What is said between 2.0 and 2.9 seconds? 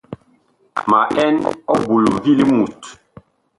vi limut.